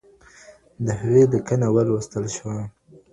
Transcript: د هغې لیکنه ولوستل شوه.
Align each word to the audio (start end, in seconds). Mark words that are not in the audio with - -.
د 0.85 0.87
هغې 0.99 1.23
لیکنه 1.33 1.67
ولوستل 1.75 2.25
شوه. 2.35 2.57